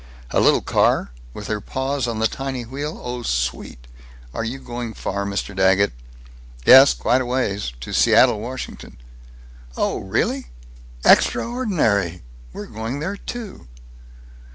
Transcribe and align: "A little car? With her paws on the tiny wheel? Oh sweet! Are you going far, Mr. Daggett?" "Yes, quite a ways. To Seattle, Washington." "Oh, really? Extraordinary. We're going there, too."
"A 0.31 0.39
little 0.39 0.63
car? 0.63 1.11
With 1.31 1.45
her 1.45 1.61
paws 1.61 2.07
on 2.07 2.17
the 2.17 2.25
tiny 2.25 2.65
wheel? 2.65 2.99
Oh 3.03 3.21
sweet! 3.21 3.85
Are 4.33 4.43
you 4.43 4.57
going 4.57 4.95
far, 4.95 5.25
Mr. 5.25 5.55
Daggett?" 5.55 5.93
"Yes, 6.65 6.95
quite 6.95 7.21
a 7.21 7.25
ways. 7.27 7.71
To 7.81 7.93
Seattle, 7.93 8.39
Washington." 8.39 8.97
"Oh, 9.77 9.99
really? 9.99 10.47
Extraordinary. 11.05 12.23
We're 12.51 12.65
going 12.65 12.99
there, 12.99 13.15
too." 13.15 13.67